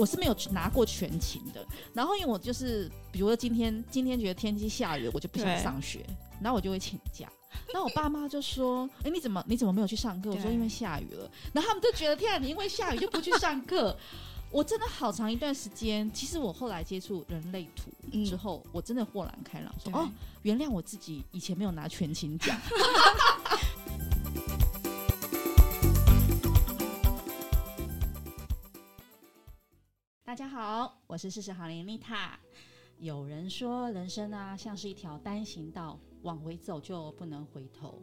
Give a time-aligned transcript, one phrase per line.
[0.00, 1.62] 我是没有拿过全勤的。
[1.92, 6.06] 然后因为我就是，比如说今天今天觉得天气下雨，我就不想上学，
[6.40, 7.28] 然后我就会请假。
[7.70, 13.94] 然后我爸妈就说：“哎、欸，你怎么你怎么没有去上课？”我说：“因为下雨了。”然后他们就觉得：“天啊，你因为下雨就不去上课？”
[14.50, 17.90] 我真的好长一段时间，其实我后来接触人类图
[18.24, 20.10] 之后，嗯、我真的豁然开朗，说：“哦，
[20.42, 22.56] 原谅我自己以前没有拿全勤奖。”
[30.30, 32.38] 大家好，我是四十好龄丽塔。
[32.98, 35.98] 有人说，人生啊，像是一条单行道。
[36.22, 38.00] 往回走就不能回头，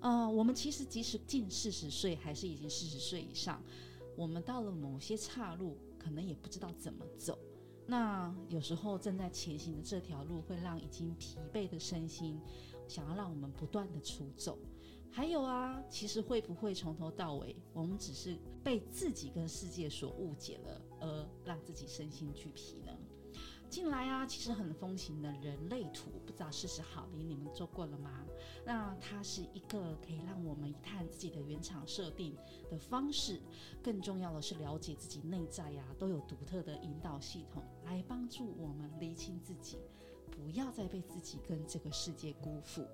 [0.00, 3.62] 呃，我们其实即使近四十岁，还是已经四十岁以上，
[4.16, 7.38] 我们到了某些岔路，可能也不知道怎么走。
[7.86, 12.40] 那有时候正在前行的这条路，会让已经疲惫的身心，
[12.88, 14.58] 想要让我们不断的出走。
[15.10, 22.92] 还有啊，其实会不会从头到尾，我们只是被自己跟世界所误解了，而让自己身心俱疲呢？
[23.68, 28.24] 近来啊，其实很风行的人类图，不知道四十好龄你们做过了吗？
[28.64, 32.34] 那它是一个可以让我们一探自己的原厂设定
[32.70, 33.40] 的方式，
[33.82, 39.78] 更重要的是了解自己内在呀、都有独特的引导系统来帮助我们厘清自己，
[40.30, 42.86] 不要再被自己跟这个世界辜负。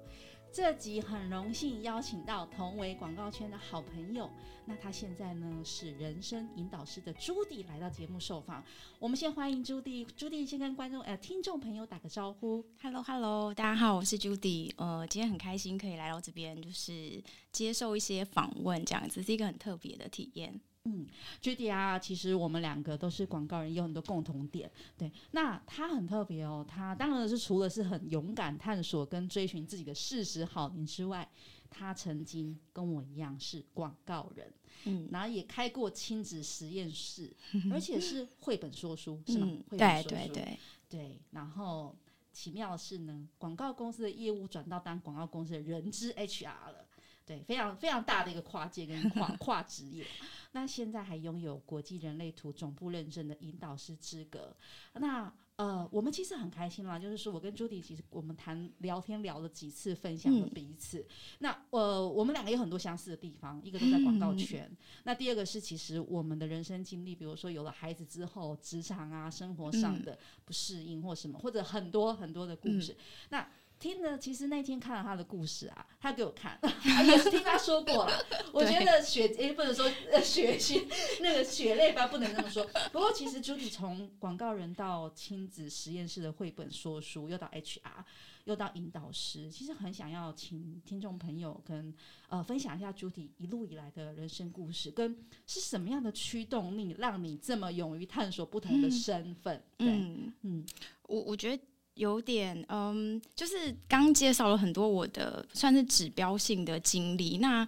[0.54, 4.30] 这集很荣幸邀请到同为广告圈的好朋友，
[4.66, 8.62] 那他现在呢是人生引导师的朱迪来到节目受访。
[9.00, 12.64] 我们先欢迎朱迪，朱迪先跟观众呃听众朋友打个招呼。
[12.80, 14.72] Hello Hello，大家好，我是朱迪。
[14.76, 20.60] 呃，今天很开心可以来到这边，就是接受一些访问，这样子是一个很特别的体验。
[20.86, 21.06] 嗯
[21.40, 24.70] ，Judy 啊，其实我们两个都是广告人，有很多共同点。
[24.98, 31.26] 对，那他很特别哦，他当然是除了是很勇敢探索跟追寻自己的事实好龄之外，
[31.70, 34.52] 他曾经跟我一样是广告人，
[34.84, 39.46] 嗯，然后也开过亲子实验室， 嗯、而且是绘本说书，嗯、是吗？
[39.70, 40.58] 绘本说书，对对对
[40.90, 41.20] 对。
[41.30, 41.96] 然后
[42.30, 46.83] 奇妙的是呢，广告公司的业务转到当广告公司的人资 HR 了。
[47.26, 50.06] 对，非常非常大的一个跨界跟跨 跨职业，
[50.52, 54.54] 那现在还拥有国际人类图总部认证的引导师资格。
[54.94, 60.98] 那呃，我们其实很开心啦，就是说我跟朱迪其实我们谈聊天聊了几次，分享了彼此。
[60.98, 61.06] 嗯、
[61.38, 64.66] 那呃，我们两个有很多相似的地方，一个都在广告圈。
[64.68, 72.92] 嗯、那第二个是，其实我们的人生经历，比如说有了孩子之后，职场啊、生活上的不适应或什么，或者很多很多的故事。
[72.92, 72.98] 嗯、
[73.30, 73.48] 那
[73.78, 76.58] 听了，其实那天看了他的故事啊，他给我看，
[77.06, 78.12] 也是听他说过了。
[78.52, 79.86] 我觉得血，也不能说
[80.22, 80.84] 血腥，
[81.20, 82.64] 那个血泪吧，不能这么说。
[82.92, 88.04] 不过其实朱迪从广告人到亲子实验室的绘本说书，又到 HR，
[88.44, 91.92] 又到引导师，其实很想要请听众朋友跟
[92.28, 95.14] 呃分享一下朱迪一路以来的人生故事，跟
[95.46, 99.62] 是什么样的驱动力让你这么勇于探索不同的身份？
[99.78, 100.64] 嗯，嗯
[101.02, 101.62] 我我觉得。
[101.94, 107.38] 有点嗯，就是刚介绍了很多我的算是指标性的经历。
[107.38, 107.66] 那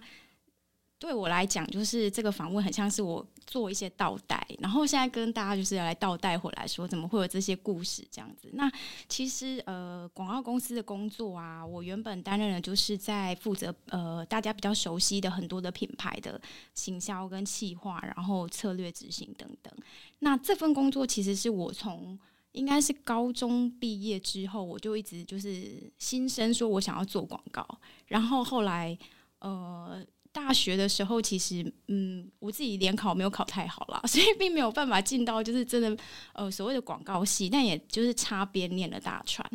[0.99, 8.49] 对我来讲，就是这个访问很像是我做一些倒带，然后现在跟大家就是要来倒带回来说，怎么会有这些故事这样子？
[8.53, 8.67] 那
[9.07, 16.41] 其实呃，广告公司的工作啊，我原本担任的就是在负责呃大家比较熟悉的很多的品牌的
[16.73, 19.71] 行销跟企划，然后策略执行等等。
[20.19, 22.17] 那这份工作其实是我从
[22.57, 27.65] 应该是高中毕业之后，我就一直就是心生说我想要做广告。
[28.07, 28.97] 然后后来，
[29.39, 36.03] 呃，大学的时候，其实嗯，我自己联考没有考太好啦，所以并没有办法进到就是真的
[36.33, 39.47] 呃所谓的广告系，但也就是擦边念了大传。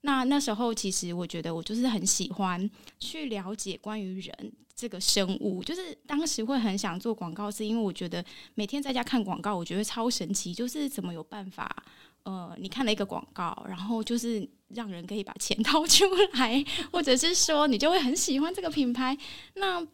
[0.00, 8.24] 那那时候其实我觉得我就是很喜欢去了解关于人这个生物，就是当时会很想做广告，是因为我觉得
[8.54, 11.84] 每天在家看广告，我觉得超神奇，就是怎么有办法。
[12.26, 19.16] 呃，你看了一个广告，然后就是让人可以把钱 掏出来，或者是说你就会很喜欢这个品牌。
[19.54, 19.86] 那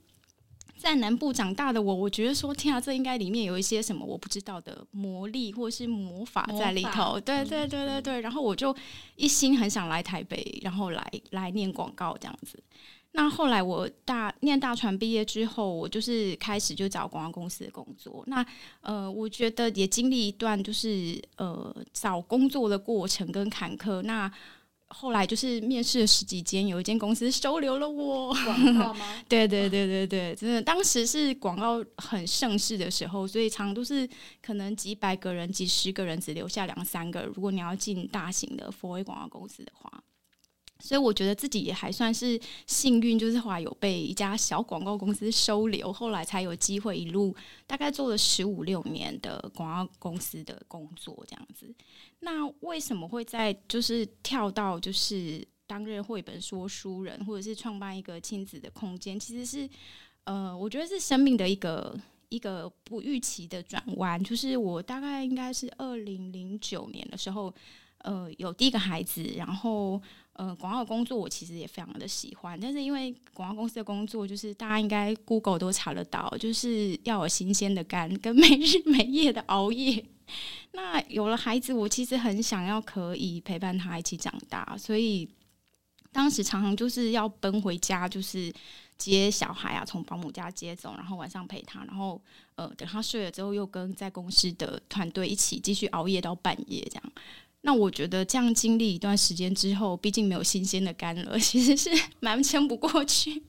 [0.78, 7.20] 在南部长大的我，我觉得说天啊，这应该里面有一些什么我不知道的魔力或者是魔法在里头。
[7.20, 8.74] 对对对对对，然后我就
[9.16, 12.58] 一心很想来台北，然后来来念广告这样子。
[13.14, 18.24] 那后来我大念大传毕业之后，我就是开始就找广告公司的工作。
[18.26, 18.44] 那
[18.80, 24.00] 呃，我觉得也经历一段就是呃找工作的过程跟坎坷。
[24.00, 24.32] 那
[24.88, 28.32] 后来就是面试了十几间，有一间公司收留了我。
[28.32, 29.22] 广告 吗？
[29.28, 34.08] 对对对对对，真的，当时是广告很盛世的时候，所以常都是
[34.40, 37.24] 可能几百个人、几十个人只留下两三个。
[37.24, 40.02] 如果你要进大型的 4A 广告公司的话。
[40.82, 47.32] 所以我觉得自己也还算是幸运，就是后来有被一家小广告公司收留，后来才有机会一路
[47.68, 51.72] 大概做了十五六年的广告公司的工作这样子。
[52.18, 59.18] 那为什么会在就是跳到就是担任绘本说书人，或者是创办一个亲子的空间？
[59.18, 59.70] 其实是
[60.24, 61.96] 呃，我觉得是生命的一个
[62.28, 64.20] 一个不预期的转弯。
[64.24, 67.54] 就是我大概应该是二零零九年的时候，
[67.98, 70.02] 呃，有第一个孩子，然后。
[70.34, 80.02] 呃，广告工作我其实也非常的喜欢，但是因为广告公司的工作，就是大家应该 Google 都查得到，就是要有新鲜的肝跟没日没夜的熬夜。
[80.72, 85.28] 那有了孩子，我其实很想要可以陪伴他一起长大，所以
[86.10, 88.50] 当时常常就是要奔回家，就是
[88.96, 92.18] 接小孩啊，从保姆家接走，然后晚上陪他，然后
[92.54, 97.12] 呃等他睡了之后，又跟在公司的团队一起继续熬夜到半夜这样。
[97.62, 103.42] 那我觉得这样经历一段时间之后，毕竟没有新鲜的干了， 其实是蛮撑不过去。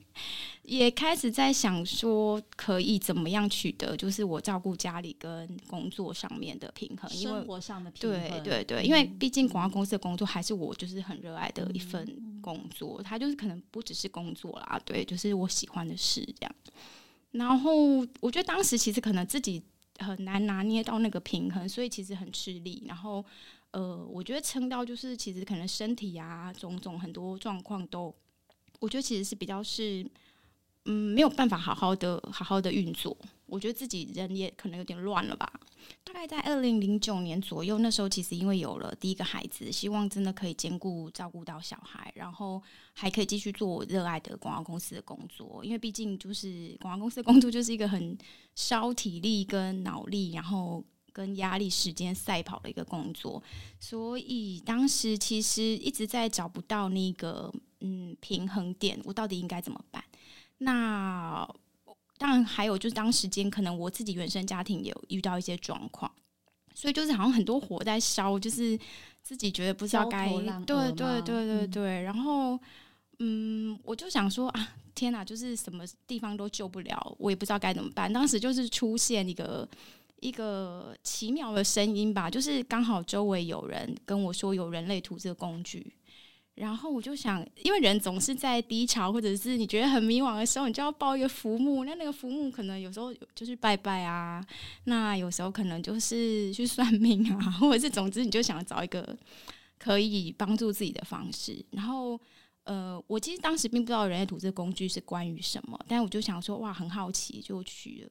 [0.62, 8.21] 也开始在想说，可以怎么样取得，就是我照顾家里跟工作上面的平衡，因为生活上的平衡。
[8.21, 12.07] 对对对，因为毕竟广告公司的工作还是我就是很热爱的一份
[12.39, 16.56] 工作，它就是可能不只是工作啦，对，就是我喜欢的事这样。
[17.31, 19.62] 然后我觉得当时其实可能自己
[19.98, 22.83] 很难拿捏到那个平衡，所以其实很吃力。
[22.88, 23.25] 然后。
[23.74, 28.14] 呃，我觉得撑到就是其实可能身体啊，种种很多状况都，
[28.80, 30.06] 我觉得其实是比较是，
[30.86, 33.18] 嗯，没有办法好好的好好的运作。
[33.48, 35.52] 我觉得自己人也可能有点乱了吧。
[36.04, 42.62] 大概在二零零九年左右，那时候其实因为有了第一个孩子，希望真的可以兼顾照顾到小孩，然后
[42.94, 45.66] 还可以继续做我热爱的广告公司的工作。
[45.66, 48.16] 因为毕竟就是广告公司的工作就是一个很
[48.54, 50.84] 烧体力跟脑力，然后。
[51.13, 53.42] 跟压力、时间赛跑的一个工作，
[53.80, 60.04] 所以当时其实一直在找不到那个嗯平衡点，我到底应该怎么办？
[60.57, 61.48] 那
[62.18, 66.12] 当然还有就是当时间可能我自己原生家庭也有遇到一些状况，
[66.74, 68.77] 所以就是好像很多火在烧，就是
[69.21, 70.27] 自己觉得不知道该
[70.65, 72.60] 对对对对对，然后
[73.19, 78.12] 嗯，我就想说啊，天哪，就是什么地方都救不了，我也不知道该怎么办。
[78.12, 79.69] 当时就是出现一个。
[80.24, 85.94] 一个奇妙的声音吧，就是刚好周围有人跟我说有人类图这个工具，
[86.56, 91.84] 然后我就想，因为人总是在低潮或者是你觉得很迷惘的时候，你就要抱一个浮木。
[91.84, 94.42] 那那个浮木可能有时候就是拜拜啊，
[94.86, 99.18] 那有时候可能就是去算命啊， 或者是总之你就想找一个
[99.78, 101.64] 可以帮助自己的方式。
[101.72, 102.18] 然后
[102.64, 108.10] 呃，我其实当时并不知道人类图这个工具是关于什么，但我就想说哇，很好奇就去了。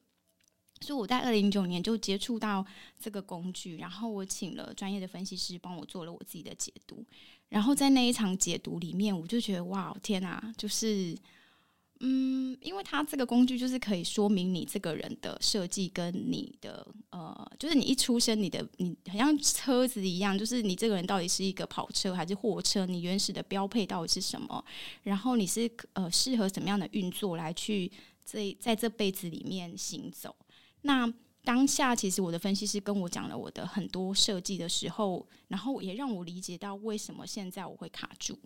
[0.82, 2.64] 所以我在二零零九年就接触到
[2.99, 7.05] 这个工具，然后我请了专业的分析师帮我做了我自己的解读，
[7.49, 11.17] 然后在那一场解读里面，我就觉得哇，天哪，就是
[12.00, 24.64] 嗯，因为它这个工具就是可以说明你这个人的设计跟你的呃，就是你一出生你的你好像车子一样，就是你这个人到底是一个跑车还是货车，你原始的标配到底是什么，
[25.05, 27.88] 然后你是呃适合什么样的运作来去
[28.25, 30.35] 这在这辈子里面行走。
[30.82, 31.12] 那
[31.44, 38.38] 当下，其实我的分析师跟我讲了我的很多设计的时候，然后也让我理解到为什么现在我会卡住。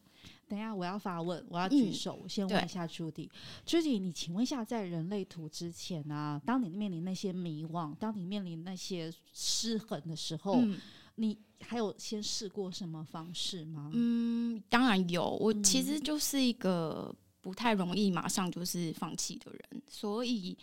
[0.49, 3.31] 等一下，我要发问，我要举手，嗯、我先问一下朱迪。
[3.67, 10.79] 朱迪，你请问一下，在人类图之前啊，当你面临那些迷惘，当你面临那些失衡的时候，嗯、
[11.17, 13.91] 你还有先试过什么方式吗？
[13.93, 15.31] 嗯，当然有。
[15.41, 20.57] 我其实就是一个不太容易马上就是放弃的人，所以。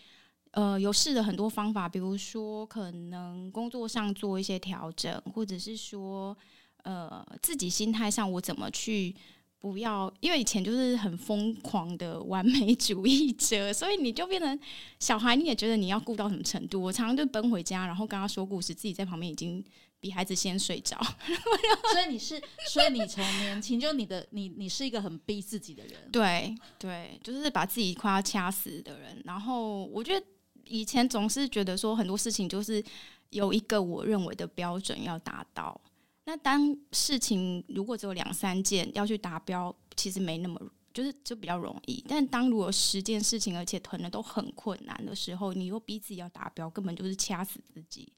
[0.53, 6.37] 呃，有试了很多方法，比如说可能工作上做一些调整，或者是说，
[6.83, 9.15] 呃，自己心态上我怎么去
[9.57, 14.59] 不要，因为以前就是很疯狂的完美主义者，所以你就变成
[14.99, 16.79] 小孩，你也觉得你要顾到什么程度？
[16.79, 19.65] 我常常就奔回家，然后跟他说故事，自己在旁边已经
[19.99, 21.01] 比孩子先睡着。
[21.93, 29.19] 所以你是，所以你从年轻就你的你你是一个很逼自己的人，对对，就是把自己快要掐死的人。
[29.25, 30.23] 然后我觉得。
[30.65, 32.83] 以前总是觉得说很多事情就是
[33.29, 35.79] 有一个我认为的标准要达到，
[36.25, 40.59] 那当事情如果只有两三件要去达标，其实没那么
[40.93, 42.03] 就是就比较容易。
[42.07, 48.11] 但当如果十件事情而且囤的都很困难的时候，你又逼自己要达标，根本就是掐死自己。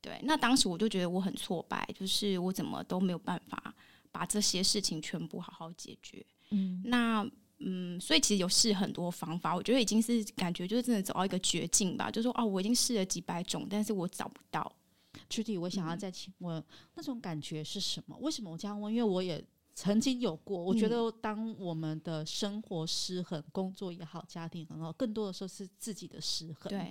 [0.00, 3.74] 对，那当时我就觉得我很挫败，就是我怎么都没有办法
[4.10, 6.24] 把这些事情全部好好解决。
[6.50, 7.28] 嗯，那。
[7.64, 12.10] 嗯，所以其实有试很多方法，我觉得已经是感觉就是真的走到一个绝境吧。
[12.10, 14.70] 就说哦，我已经试了几百种，但是我找不到。
[15.28, 16.64] 具体我想要再请问，嗯、
[16.94, 18.16] 那种感觉是什么？
[18.20, 18.92] 为什么我这样问？
[18.92, 19.42] 因为我也
[19.74, 20.62] 曾经有过。
[20.62, 26.68] 我觉得当我们的生活失衡，工作也好，家庭很好，更多的时候是自己的失衡。
[26.70, 26.90] 对。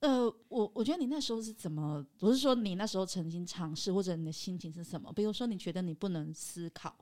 [0.00, 2.06] 呃，我我觉得你那时候是怎么？
[2.18, 5.10] 不是说你那时候曾经尝试，或者你的心情是什么？
[5.14, 6.94] 比如说，你觉得你不能思考，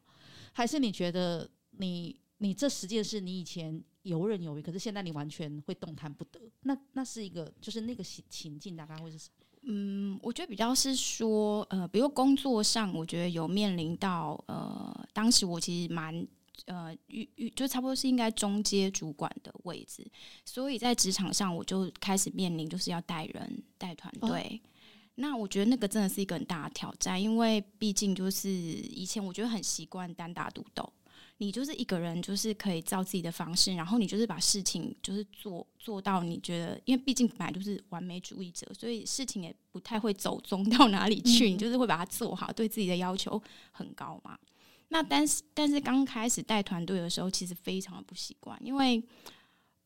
[0.52, 6.39] 还是你觉得你你这十件事你以前游刃有余，可是现在你完全会动弹不得？
[6.61, 9.47] 那那是一个，就是那个情情境大概会是什么？
[9.63, 16.27] 嗯，我觉得比较是说，呃，比如工作上，我觉得有面临到，呃，当时我其实蛮。
[16.67, 20.07] 呃，遇遇就差不多是应该中阶主管的位置，
[20.45, 24.63] 所以在职场上我就开始面临就是要带人带团队。
[24.63, 24.69] 哦、
[25.17, 30.91] 那我觉得那个真的是一个很大的挑战，因为毕竟就是以前我觉得很习惯单打独斗，
[31.38, 44.38] 你就是一个人就是可以照自己的方式，然后你就是把事情就是做做到你觉得，因为毕竟本来就是完美主义者，所以事情也不太会走中到哪里去，嗯、你就是会把它做好，对自己的要求很高嘛。
[44.88, 49.03] 那但是但是刚开始带团队的时候，其实非常的不习惯，因为，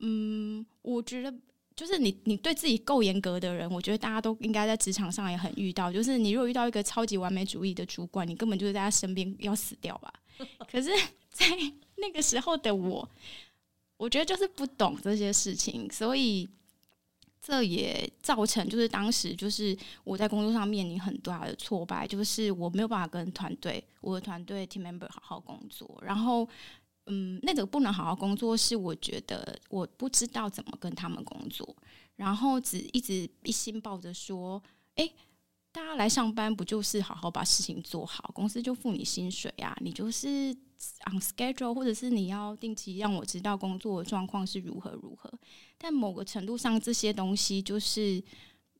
[0.01, 1.35] 嗯，我觉得
[1.75, 10.13] 就是你你对自己够严格的人，我觉得大家都应该在职场上也很遇到，就是你如果遇到一个超级完美主义的主管，你根本就是在他身边要死掉吧。
[10.71, 10.91] 可是，
[11.31, 11.47] 在
[11.97, 13.09] 那个时候的我，
[13.97, 16.49] 我觉得就是不懂这些事情，所以。
[17.41, 25.99] 这也造成，就是当时就是我在工作上面临很大的挫败，就是我没有办法跟团队，我的团队 team member 好好工作。
[26.03, 26.47] 然后，
[27.07, 31.75] 嗯，那个不能好好工作，是我觉得我不知道怎么跟他们工作，
[32.17, 34.63] 然后只一直一心抱着说，
[34.97, 35.11] 哎，
[35.79, 40.57] 大家来上班不就是好好把事情做好，公司就付你薪水啊，你就是。
[41.11, 45.29] on schedule，或者是你要定期让我知道工作状况是如何如何。
[45.77, 48.23] 但某个程度上，这些东西就是，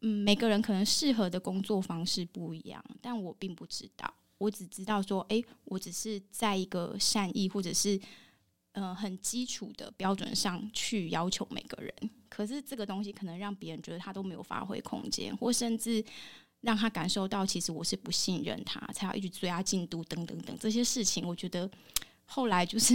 [0.03, 2.81] 嗯，每个人可能适合的工作方式不一样。
[3.03, 8.01] 但我并不知道，我只知道说，诶，我只是在一个善意或者是，
[8.71, 11.93] 呃，很基础的标准上去要求每个人。
[12.29, 16.05] 可是这个东西可能让别人觉得他都没有发挥空间，或甚至。
[16.61, 21.25] 让他感受到，其实我是不信任他，才要一直追他进度，等等等这些事情。
[21.25, 21.71] 我觉得
[22.25, 22.95] 后来就是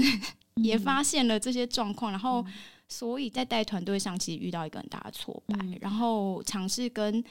[0.55, 2.46] 也发现了这些状况，然后
[2.89, 5.58] 所以在带团队上，其实遇到一个很大的挫败。
[5.79, 7.24] 然后尝试跟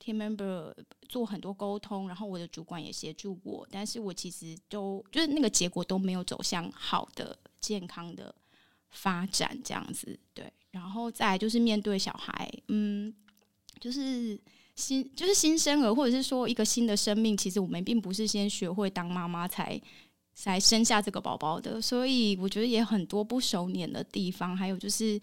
[0.00, 0.72] team member
[1.08, 8.32] 做很多沟通，然后我的主管也协助我，但是我其实都就是那个结果都没有走向好的、健康的
[8.90, 10.16] 发展，这样子。
[10.32, 13.12] 对，然后再就是面对小孩，嗯，
[13.80, 14.40] 就是。
[14.80, 19.80] 新就是新生儿，或者是说一个新的生命，其实我们并不是先学会当妈妈才
[20.34, 25.20] 才生下这个宝宝的，所以我觉得也很多不熟稔的地方，还有就是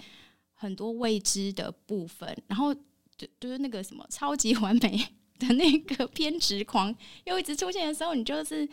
[0.53, 2.37] 很多未知的部分。
[2.47, 2.73] 然后
[3.17, 4.97] 就就是那个什么超级完美
[5.39, 6.95] 的那个偏执狂
[7.25, 8.69] 又一直出现的时候，你就是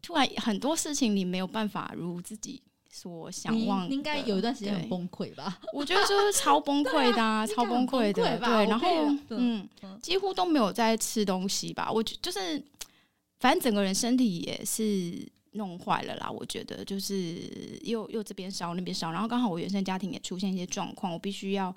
[0.00, 2.62] 突然很多事情你没有办法如自己。
[2.92, 5.60] 所想望，应该有一段时间很崩溃吧？
[5.72, 8.38] 我觉得就是超崩溃的，啊，超崩溃的。
[8.38, 8.88] 对，然后
[9.28, 9.68] 嗯，
[10.02, 11.90] 几乎都没有在吃东西吧？
[11.90, 12.62] 我就是，
[13.38, 16.28] 反正整个人身体也是弄坏了啦。
[16.28, 21.74] 我觉得就是又又这边烧那边烧，然后刚好我原生家庭也出现一些状况，我必须要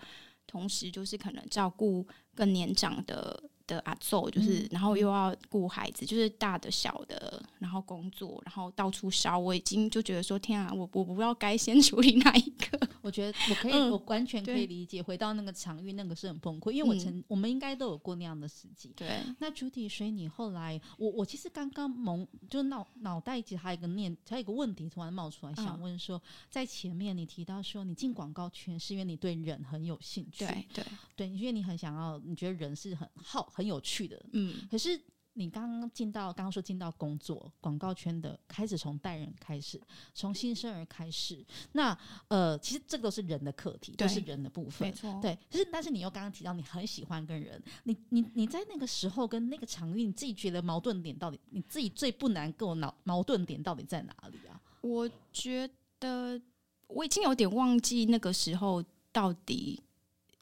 [0.48, 3.44] 同时就是可能照顾更年长的。
[3.68, 12.73] 的阿祖就是，嗯、然后又要顾孩子，就是大的小的，然后工作，然后到处烧，我已经就觉得说，天啊，我我不知道该先 处理哪一个。
[13.04, 18.92] 我觉得我可以，嗯、我完全可以理解，回到那个场域，那个是很崩溃，因为我曾，嗯、我们应该都有过那样的时期。
[18.96, 30.86] 对，那 Judy，所以你后来，我我其实刚刚蒙，就脑脑袋其实还有一个念，还有一个问题突然冒出来，想问说，嗯、在前面你提到说，你进广告圈是因为你对人很有兴趣，对对。
[31.16, 33.44] 对，因为你很想要，你觉得人是很好。
[33.54, 35.00] 很有趣的，嗯，可是
[35.34, 39.82] 你刚刚进到，刚刚说进到工作广告圈的，开始从带人开始，
[40.14, 41.98] 从新生儿开始，那
[42.28, 45.38] 呃，其实这个都是人的课题，都是人的部分，没错，对。
[45.50, 54.62] 就是，但是你又刚刚提到你很喜欢跟人，你你你在那个时候跟那个场域，你自己觉得矛盾点到底，你自己最不难过脑矛盾点到底在哪里啊？
[54.82, 56.40] 我觉得
[56.88, 59.82] 我已经有点忘记那个时候到底。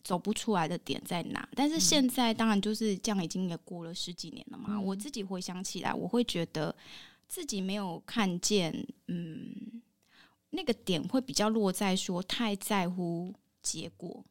[0.04, 1.48] 走不出来的点在哪？
[1.56, 4.70] 但是现在当然就是这样，已经也过了十几年了嘛。
[4.72, 6.76] 嗯、我自己回想起来，我会觉得
[7.28, 9.82] 自己没有看见，嗯，
[10.50, 14.24] 那个点会比较落在说太在乎结果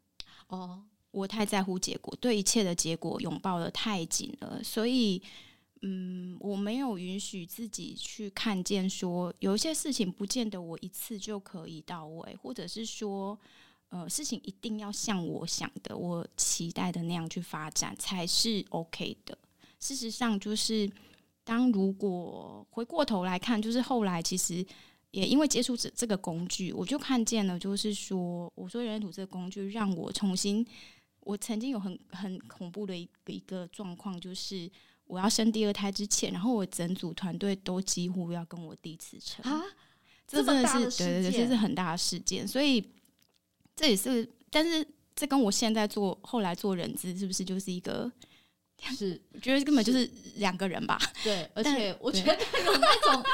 [0.49, 5.23] 哦，我太在乎结果，对一切的结果拥抱的太紧了，所以
[5.83, 13.39] 嗯，我没有允许自己去看见说有一些事情不见得我一次就可以到位，或者是说。
[13.91, 19.37] 呃，事情一定要像我想的、我期待的那样去发展才是 OK 的。
[19.79, 20.91] 事实上，就是
[21.43, 24.65] 当如果回过头来看，就是后来其实
[25.11, 30.65] 也因为接触这这个工具，我就看见了，就是说，我说人类图这个工具让我重新，
[31.21, 34.71] 我曾经有很很恐怖的一个一个状况，就是
[35.07, 39.61] 我要生第二胎之前，然后我整组团队都几乎要跟我弟辞呈啊，
[40.29, 42.81] 这真的是对对对，这是很大的事件，所以
[43.81, 48.13] 这也是，但是这跟我现在做后来做人资是不是就是一个？
[48.95, 50.07] 是， 我觉得根本就是
[50.37, 51.01] 两个人吧。
[51.25, 53.25] 对，而且我觉得有那种，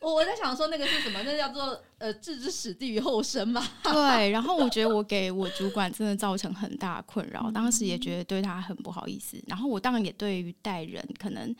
[0.00, 1.22] 我我在想说那个是什么？
[1.22, 3.64] 那叫做呃置之死地于后生嘛。
[3.84, 9.40] 对，然后我觉得我给我主管真的造成很大困扰，当时也觉得对他很不好意思。
[9.46, 11.54] 然后我当然也对于待人可能，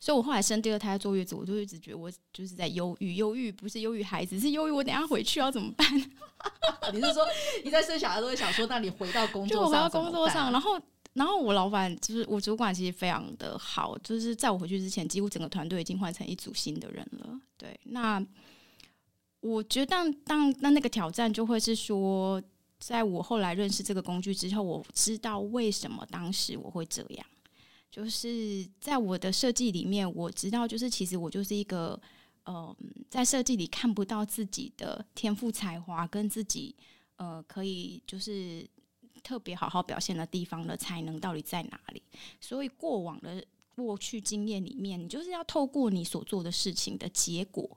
[0.00, 5.86] 所以我后来生第二胎坐月子，我就一直觉得我就是在忧郁，忧郁不是忧郁孩子，是忧郁我等下回去要怎么办？
[6.92, 7.26] 你是说
[7.64, 10.80] 你在生小孩都会想说，那你回到工作上，就我回到工作上，然后。
[11.14, 17.40] 然后我老板就是我主管，其实非常的好，就是在我回去之前，几乎整个团队已经换成一组新的人了。
[17.56, 18.24] 对，那
[19.40, 22.40] 我觉得当当那那个挑战就会是说，
[22.78, 27.26] 在我后来认识这个工具之后，我知道为什么当时我会这样，
[27.90, 32.00] 就是在我的设计里面，我知道就是其实我就是一个，
[32.46, 32.74] 嗯，
[33.08, 36.74] 在设计里看不到自己的天赋才华跟自己，
[37.16, 38.68] 呃，可以就是。
[39.20, 42.00] 特别好好表现的地方的才能到底在哪里？
[42.40, 47.76] 所以过往的过去经验里面，你就是要透过你所做的事情的结果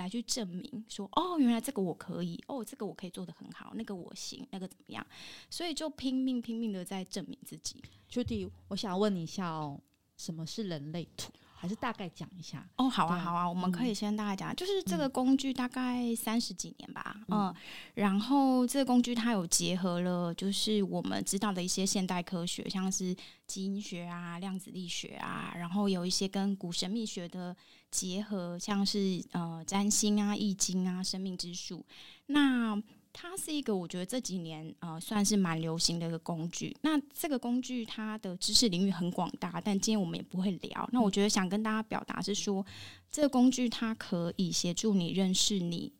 [0.00, 5.06] 来去证明说，哦，原来这个我可以，哦，这个我可以做得很好，那个我行，那个怎么样？
[5.48, 7.82] 所以就拼命拼命的在证明自己。
[8.10, 9.80] Judy，我想问你一下哦，
[10.16, 11.32] 什么是人类图？
[11.60, 17.54] 还是大概讲一下哦，好啊，好啊，我们可以先大概讲，就是这个工具大概三十几年吧，嗯，嗯，
[17.92, 23.14] 然后这个工具它有结合了，就是我们知道的一些现代科学，像是
[23.46, 27.54] 基因学啊、量子力学啊，然后有一些跟古神秘学的
[27.90, 31.84] 结合，像是呃占星啊、易经啊、生命之树，
[32.28, 32.82] 那。
[33.12, 36.76] 它是一个我觉得这几年呃算是蛮流行的一个工具。
[36.82, 40.88] 那这个工具它的知识领域很广大，但今天我们也不会聊。
[40.92, 42.64] 那我觉得想跟大家表达是说，
[43.10, 45.92] 这个工具它可以协助你认识你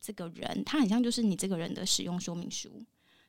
[0.00, 2.84] 这个人，它很像就是你这个人的使用说明书。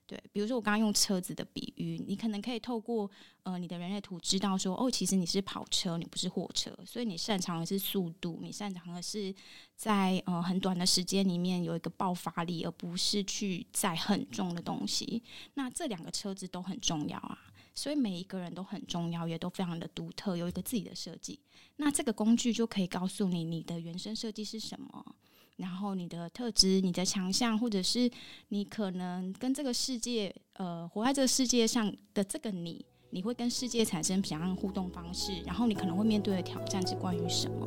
[0.08, 3.10] 对，比如说我刚刚用车子的比喻，你可能可以透过
[3.42, 9.34] 呃你的人类图知道说，哦，其实你是跑车，你不是货车，所以你擅长的是速度，你擅长的是
[9.76, 15.24] 在呃很短的时间里面有一个爆发力，而不是去载很重的东西。
[15.56, 17.40] 那这两个车子都很重要啊，
[17.74, 21.40] 所以每一个人都很重要，也都非常的独特，有一个自己的设计。
[21.78, 25.16] 那这个工具就可以告诉你你的原生设计是什么。
[25.58, 28.12] 然后你的特质、你的强项，或者是
[28.50, 35.32] 你可能跟这个世界，呃，活在这个世界上的这个你，你会跟世界产生怎样的互动方式？
[35.46, 37.66] 然后你可能会面对的挑战是关于什么？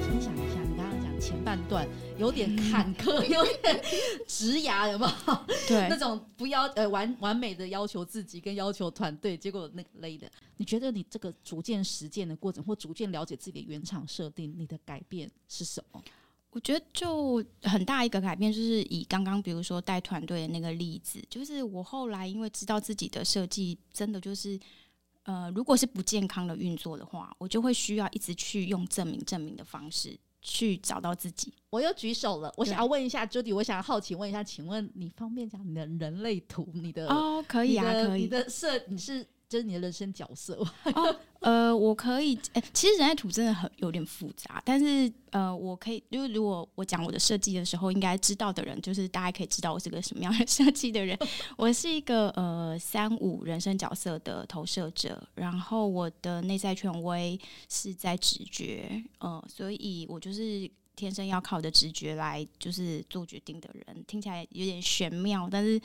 [0.00, 3.82] 先想一下，你刚刚讲前半段有点坎坷，有点
[4.26, 5.34] 直牙，有没有？
[5.68, 10.30] 对，那种不要呃完完美的要求自己跟要求团队，结果那个累的。
[10.56, 16.02] 你觉得你这个逐渐实践的过程，或逐渐了解自己的原厂设定，你的改变是什么？
[16.50, 24.56] 我觉得就很大一个改变，就是以刚刚比如说带团队的那个例子，就是我后来因为知道自己的设计真的就是
[25.24, 30.16] 呃，如果是不健康的运作的话，我就会需要一直去用证明证明的方式。
[30.44, 32.52] 去找到自己，我又举手了。
[32.56, 36.70] 我想要问一下 Judy，我想要好奇问一下，请问你方便讲你的人类图？
[36.74, 38.22] 你的哦，可以啊，可以。
[38.22, 39.26] 你的设你是。
[39.48, 51.16] 就是你的人生角色哦，呃，我可以，欸，其实人类图真的很有点复杂，但是呃，我可以，就是如果我讲我的设计的时候，应该知道的人，就是大家可以知道我是个什么样的设计的人。
[51.56, 65.80] 我是一个呃三五人生角色的投射者，然后我的内在权威是在直觉，呃，所以我就是天生要靠的直觉来就是做决定的人，听起来有点玄妙，但是。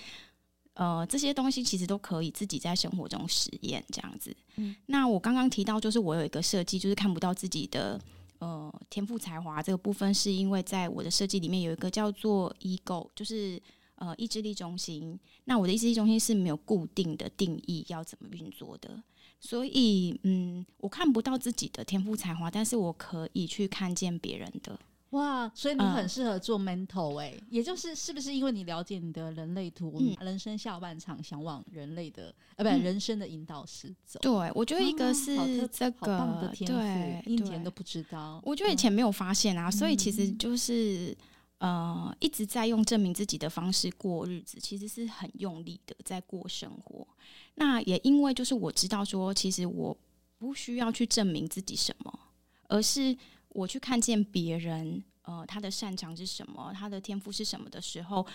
[0.79, 4.33] 呃，这些东西其实都可以自己在生活中实验，这样子。
[4.55, 7.99] 嗯，那我刚刚提到，就是我有一个设计，就是看不到自己的
[8.37, 13.61] 呃天赋才华这个部分，是因为在我的设计里面有一个叫做 ego，就是
[13.95, 15.19] 呃意志力中心。
[15.43, 19.03] 那我的意志力中心是没有固定的定义要怎么运作的，
[19.41, 24.79] 所以嗯，我看不到自己的天赋才华，但是我可以去看见别人的。
[25.11, 34.19] 哇，所以你很适合做 mentor 哎、欸，嗯、也就是是不是因为你了解你的人类图，嗯、人生下半场想往人类的呃，不、嗯，人生的引导师走。
[34.21, 38.39] 对，我觉得一个是这个、啊、好棒的天赋，对，以前都不知道。
[38.45, 41.17] 我觉得以前没有发现啊，嗯、所以其实就是
[41.57, 47.07] 呃一直在用证明自己的方式过日子，其实是很用力的在过生活。
[47.55, 49.97] 那也因为就是我知道说，其实我
[50.37, 52.19] 不需要去证明自己什么，
[52.67, 53.17] 而是
[53.49, 58.25] 我去看见别人，呃，他的擅长是什么，他的天赋是什么的时候。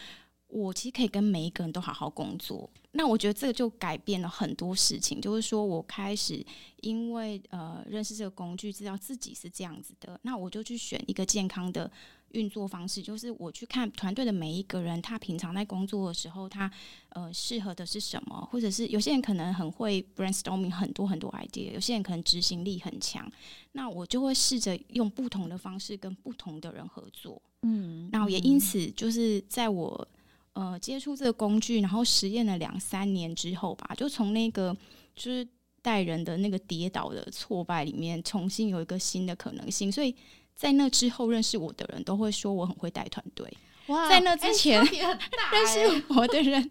[0.55, 5.21] 我其实可以跟每一个人都好好工作，那我觉得这个就改变了很多事情。
[5.21, 6.47] 就是说我开始
[6.81, 11.91] 因为呃认识这个工具，知道自己是这样子的，那我就去选一个健康的
[12.31, 13.03] 运作方式。
[13.03, 16.71] 就是我去看团队的每一个人，他平常在工作的时候，他
[17.09, 23.29] 呃适合的是什么，或者是有些人可能很会 brainstorming 很多很多 idea，有些人可能执行力很强，
[23.73, 27.43] 那我就会试着用不同的方式跟不同的人合作。
[27.63, 30.07] 嗯，然后也因此就是在我。
[30.55, 34.75] 呃，接触这个工具，然后实验了两三年之后吧，就从那个
[35.15, 35.47] 就是
[35.83, 39.91] 带人的那个跌倒的挫败里面，重新有一个新的可能性。
[39.91, 40.15] 所以
[40.55, 43.53] 在那之后，认识我的人都会说我很会带团队。
[43.89, 45.19] 哇，在那之前、欸欸、
[45.53, 46.71] 认识我的人，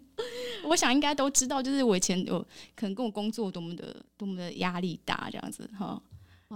[0.63, 2.39] 我想应该都知道，就是我以前有
[2.76, 6.02] 可能跟我工作多么的多么的压力大这样子哈。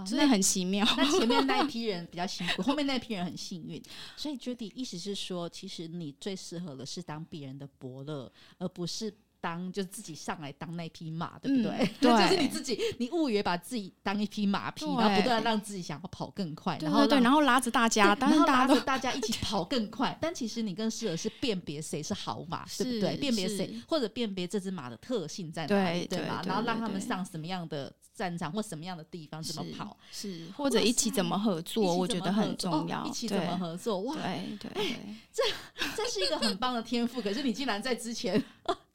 [0.06, 0.86] 真的很奇妙。
[0.98, 3.82] 那前面那一批人 比较辛苦，后面那一批人很幸运。
[4.16, 9.14] 所以 Judy 意思是说，其实你最适合的是当别人的伯乐，而不是。
[9.48, 11.72] 当就是自己上来当那匹马，对不对？
[11.80, 20.18] 嗯、 对，就是你自己，你误以为把自己当一匹马匹，然后不断让自己想要跑更快，然后对，然后拉着大家，然后拉着大家一起跑更快。
[20.20, 23.16] 但其实你更适合是辨别谁是好马，对不对？
[23.16, 26.42] 辨别谁，或者辨别这只马的特性在哪里，对吧？
[26.46, 33.06] 然后让他们上什么样的战场或什么样的地方怎么跑，是或者一起怎么合作，我觉得很重要。
[33.06, 34.02] 一起怎么合作？
[34.02, 34.98] 哇，对对，
[35.32, 35.44] 这
[35.96, 37.22] 这是一个很棒的天赋。
[37.22, 38.44] 可是你竟然在之前。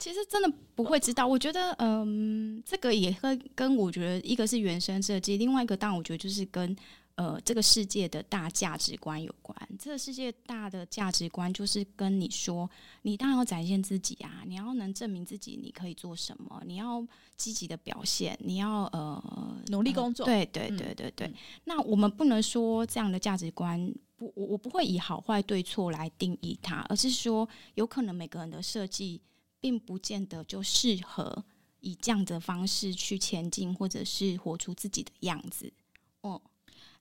[0.03, 6.75] 其实真的不会知道，我觉得，嗯，这个也会跟我觉得一个是原生设计，另外一个当然我觉得就是跟
[7.15, 9.57] 呃这个世界的大价值观有关。
[9.79, 12.69] 这个世界大的价值观就是跟你说，
[13.03, 17.01] 你当然要展现自己啊，你要能证明自己，你可以做什么，你要
[17.37, 20.25] 积极的表现，你要呃努力工作。
[20.25, 21.27] 对对对对对。
[21.27, 23.89] 嗯、那我们不能说这样的价值观。
[24.17, 29.21] 我我不会以好坏对错来定义它，而是说，有可能每个人的设计
[29.63, 31.45] 并不见得就适合
[31.79, 35.71] 以这样的方式去前进，或者是活出自己的样子。
[36.19, 36.41] 哦。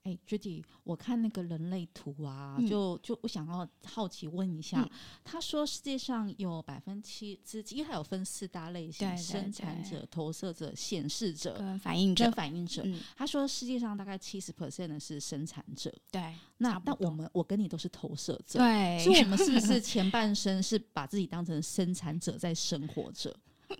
[0.04, 4.90] 哎，Judy，我看那个人类图啊，嗯、就就我想要好奇问一下，嗯、
[5.22, 12.24] 他说世界上有百分之七之一，还有分四大类型：对对对生产者、投射者、显示者、跟反应者。
[12.24, 15.94] 跟反应者，嗯、他说世界上大概七十 percent 的是生产者。
[16.10, 23.32] 对，那但我们我跟你都是投射者，对，所以我们是不是 前半生是把自己当成生产者在生活着？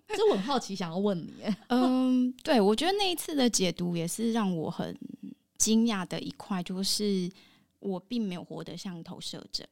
[0.09, 1.33] 这我很好奇，想要问你。
[1.67, 4.97] 嗯，对，我觉得那一次的解读也是让我很。
[5.63, 7.31] 惊讶的一块就是，
[7.79, 9.65] 我并没有活得像投射者。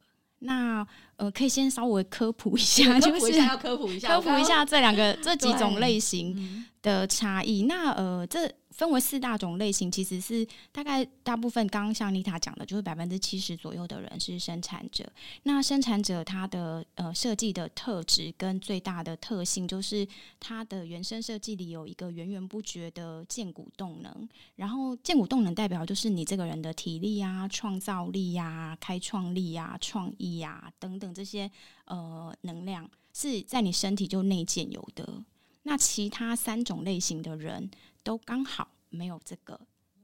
[0.42, 7.64] 那呃，可以先稍微科普一下， 就是要科普一下，科普一下这两个 这几种类型的差异。
[7.64, 8.50] 那呃，这。
[8.81, 15.05] 分为四大种类型，其实是大概大部分刚刚像妮塔讲的，就是百分之七十左右的人是生产者。
[15.43, 24.29] 那生产者他的呃设计的特质跟最大的特性，就是他的原生设计里有一个源源不绝的建骨动能。
[24.57, 31.51] 然后建骨动能代表就是你这个人的体力啊、创造力呀、啊、开创力呀、啊、创意呀、啊、等等这些
[31.85, 35.23] 呃能量是在你身体就内建有的。
[35.64, 37.71] 那其他三种类型的人。
[38.03, 39.61] 都刚好没有这个，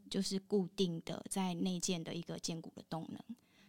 [0.08, 3.18] 就是固定的在内建的一个荐骨的动能，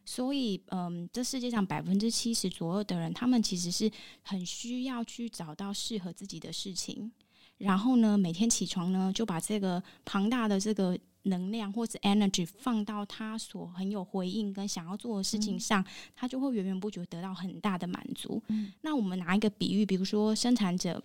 [0.05, 3.89] 所以嗯，这世界上百分之七十左右的人，他们其实是
[4.21, 7.11] 很需要去找到适合自己的事情，
[7.57, 15.85] 然后呢，每天起床呢，就把这个庞大的这个能量或者 energy 放到他所很有回应跟想要做的事情上，嗯、
[16.15, 18.41] 他就会源源不绝得到很大的满足。
[18.49, 21.01] 嗯、那我们拿一个比喻，比如说生产者。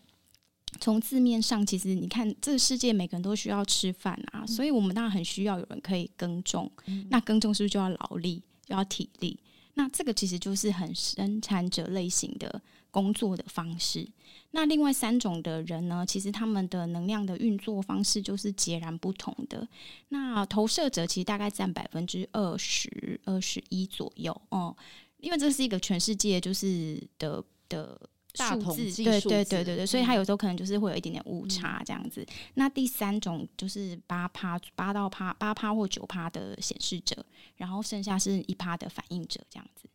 [0.80, 6.70] 从字面上，其实你看，这个世界每个人都需要吃饭啊，嗯、所以我们当然很需要有人可以耕种。
[6.86, 9.38] 嗯、那耕种是不是就要劳力，就要体力？
[9.74, 14.06] 那这个其实就是很生产者类型的工作的方式。
[14.50, 19.66] 那另外三种的人呢，其实他们的能量的运作方式就是截然不同的。
[20.08, 24.84] 那投射者其实大概占百分之二十二十一左右哦、嗯，
[25.20, 28.00] 因为这是一个全世界就是的的。
[28.34, 32.22] 大数字，对对对对对，所以它有时候可能就是会有一点点误差这样子。
[32.22, 37.24] 嗯、那第三种就是八趴八到趴八趴或九趴的显示者，
[37.56, 39.88] 然后剩下是一趴的反应者这样子。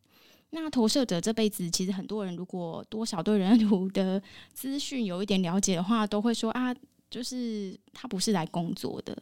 [0.52, 4.22] 那投射者这辈子其实很多人如果多少对人图的
[4.54, 6.74] 资讯有一点了解的话，都会说啊，
[7.10, 9.18] 就是他不是来工作的，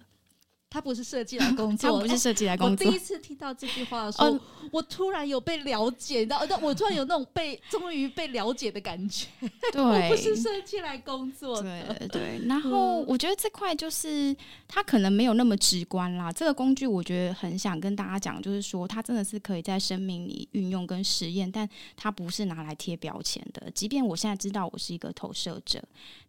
[0.69, 2.85] 他不是设计来工作， 他不是设计来工作。
[2.85, 9.27] 我第一次听到这句话的时候，哦、我突然有被了解，你知道，我突然有那种被终于被了解的感觉。
[9.71, 11.95] 对，我不是设计来工作的。
[11.97, 12.45] 对对。
[12.45, 14.35] 然后我觉得这块就是
[14.67, 16.31] 他可能没有那么直观啦。
[16.31, 23.71] 这个工具我觉得很想跟大家讲，就是说它真的是可以在生命里运用跟实验，但它不是拿来贴标签的。
[23.71, 25.81] 即便我现在知道我是一个投射者，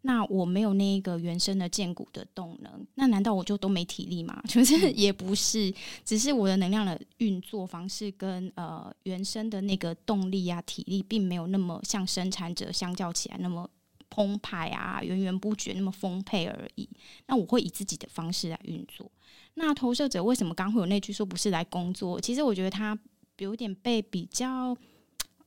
[0.02, 4.35] 那我没有那一个原生的荐骨的动能，那难道我就都没体力吗？
[4.48, 5.72] 就是也不是，
[6.04, 13.68] 只是我的能量的运作方式跟呃原生的那个动力啊、体力，并没有那么像生产者相较起来那么
[14.10, 16.88] 澎湃啊、源源不绝那么丰沛而已。
[17.26, 19.10] 那我会以自己的方式来运作。
[19.54, 22.20] 那投射者为什么刚会有那句说不是来工作？
[22.20, 22.98] 其实我觉得他
[23.38, 24.76] 有点被比较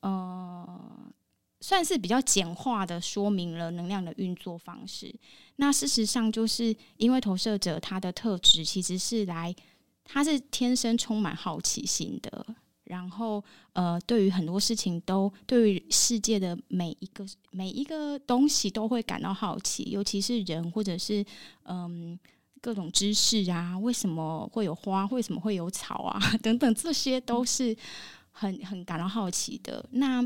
[0.02, 1.12] 呃。
[1.62, 5.14] 算是比较简化的说明了能量的运作方式。
[5.58, 9.54] 那事实上，就是因为投射者他的特质其实是来，
[10.06, 12.46] 他是天生充满好奇心的，
[12.86, 13.44] 然后
[13.74, 21.24] 呃，对于很多事情都，对于世界的每一个每一个东西都会感到好奇，尤其是人或者是
[21.64, 22.18] 嗯
[22.62, 27.76] 各种知识啊，为什么会有花，为什么会有草啊 等等，这些都是
[28.32, 29.86] 很很感到好奇的。
[29.92, 30.24] 那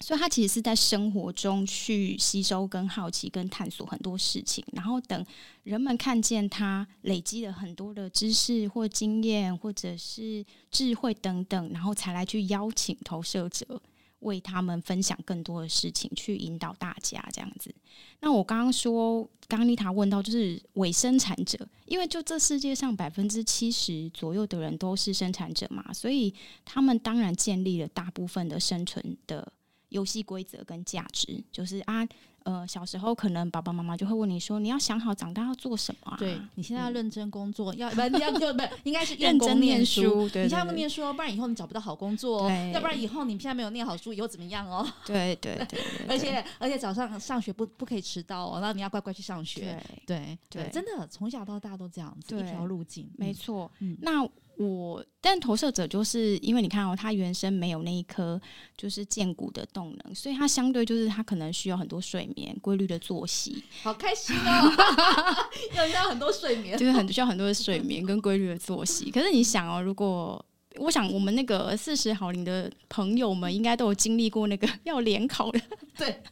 [0.00, 5.24] 所以，他其实是在生活中去吸收、跟好奇、跟探索很多事情，然后等
[5.62, 13.80] 人们看见他累积了很多的知识或经验，或者是智慧等等，然后才来去邀请投射者
[14.18, 17.72] 为他们分享更多的事情，去引导大家这样子。
[18.20, 29.50] 那我刚刚说，刚刚丽塔问到，就是伪生产者，因为就这世界上百分之七十左右的人都是生产者嘛，所以他们当然建立了大部分的生存的。
[29.94, 32.06] 游戏规则跟价值，就是啊，
[32.42, 36.16] 呃，小时候可能爸爸妈妈就会问你说，你要想好长大要做什么啊？
[36.18, 40.24] 对，你现在要认真工作，嗯、要不你要就不应该是认真念书。
[40.24, 44.84] 你现在不念书，不然以后你找不到好工作，哦要不然以后你现在没有念好书，以后怎么样哦？
[45.06, 45.80] 对 对对，对，
[46.10, 49.60] 而且而且早上上学不不可以迟到哦，然后你要乖乖去上学。
[49.60, 53.70] 对对对，对，真的从小到大都这样子，一条路径，没错。
[53.78, 54.28] 嗯，那。
[54.56, 58.40] 我，但投射者就是因为你看哦，他原生没有那一颗
[58.76, 63.64] 就是健骨的动能，所以他相对就是他可能需要很多睡眠、规律的作息。
[63.82, 64.72] 好开心哦，
[65.74, 69.10] 要要很多睡眠，就是很需要很多的睡眠跟规律的作息。
[69.10, 70.44] 可是你想哦，如果
[70.76, 75.60] 我想我们那个四十好龄的朋友们，应该都有经历过那个 要联考的，
[75.96, 76.22] 对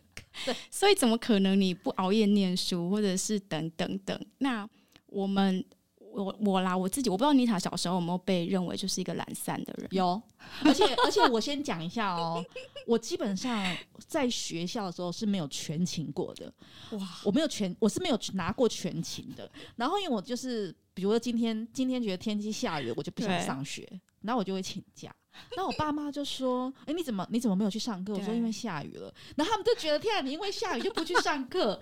[0.45, 4.19] 对，所以怎么可能你不熬夜念书，或者是等等等？
[4.39, 4.69] 那
[5.07, 5.65] 我们。
[6.13, 9.89] 我我啦，我自己我不知道妮塔小时候有没有被认为就是一个懒散的人。
[9.93, 10.21] 有，
[10.65, 12.45] 而且而且我先讲一下哦，
[12.87, 16.53] 我基本上在学校的时候是没有全勤过的。
[16.93, 19.51] 哇，我没有全，我是没有拿过全勤的。
[19.77, 23.89] 然后因为我就是，比如说今天今天觉得天气下雨，我就不想上学，
[24.21, 25.15] 然后我就会请假。
[25.57, 31.81] 然后我爸妈就说：“哎，你怎么你怎么没有去上课？”我说：“因为下雨了。”然后他们就觉得：“天啊，你因为下雨就不去上课。”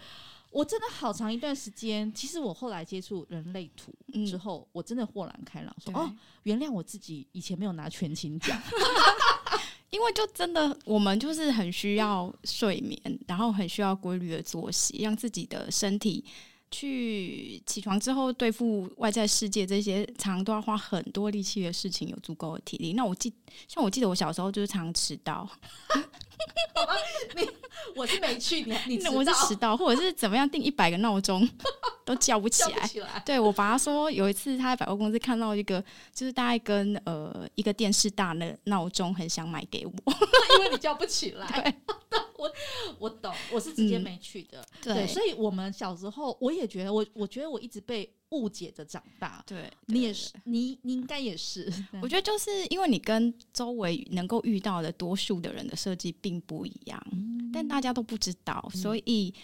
[0.50, 3.94] 我真的好长一段时间，其实我后来接触人类图
[4.26, 8.60] 之后，嗯、我真的豁然开朗，说哦，原谅我自己以前没有拿全勤奖，
[9.90, 16.24] 因为就真的我们就是很需要睡眠，然后很需要规律的作息，让自己的身体
[16.72, 22.94] 去起床之后对付外在世界这些常常都要花很多力气的事情有足够的体力。
[22.94, 23.32] 那我记
[23.68, 25.48] 像我记得我小时候就是常迟到。
[26.74, 26.94] 好吧，
[27.36, 27.48] 你
[27.94, 31.48] 我是没去，你你 我是迟到，或者是怎么样定一百个闹钟。
[32.10, 32.64] 都叫不起
[33.00, 33.22] 来。
[33.24, 35.80] 对，我爸说有一次他在百货公司看到一个，
[36.12, 39.92] 就是大概跟呃一个电视大的闹钟，很想买给我，
[40.58, 41.46] 因为你叫不起来。
[41.48, 41.74] 对，
[42.36, 42.50] 我
[42.98, 44.60] 我懂，我是直接没去的。
[44.60, 48.12] 嗯、对，对，所以我们小时候我也觉得，我我觉得我一直被。
[48.30, 51.68] 误解着长大，对，对你也是，你你应该也是。
[52.00, 59.42] 我觉得就是因为你跟周围能够遇到的多数的人的设计并不一样，嗯、但大家都不知道，嗯、所以，嗯，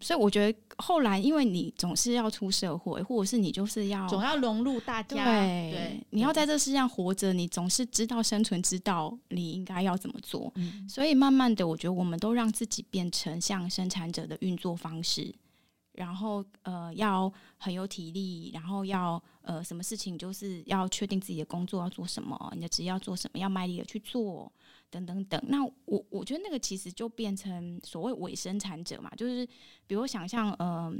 [0.00, 10.50] 所以我觉得后来，因为你总是要出社会，或者是你就是要总要融入大家，对，对你要在这世上活着，你总是知道生存之道，你应该要怎么做。
[10.56, 15.34] 嗯、所以慢慢的，我觉得我们都让自己变成像生产者的运作方式。
[15.92, 24.52] 然后呃，要很有体力，然后要呃，什么事情就是要确定自己的工作要做什么，你的职业要做什么，要卖力的去做，
[24.90, 25.40] 等等等。
[25.48, 29.46] 那我我觉得那个其实就变成所谓伪生产者嘛，就是
[29.86, 30.94] 比如想象，嗯、呃，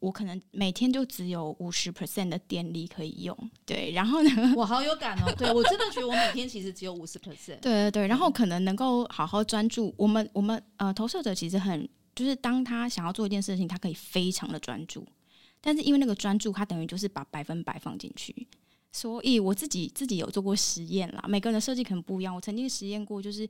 [0.00, 9.94] 我可能每天就只有五十 percent 的电力可以用，对，然后呢， 我好有感哦，对我真的觉得我每天其实只有五十 percent，对对对，然后可能能够好好专注。
[9.96, 11.88] 我们我们呃，投射者其实很。
[12.16, 15.04] 就是当他想要做一件事情，他可以非常的专注，
[15.60, 18.46] 但是因为那个专注，他等于就是把百分百放进去。
[18.94, 22.32] 所以我自己自己有做过实验啦，每个人的设计可能不一样。
[22.32, 23.46] 我曾经实验过，就是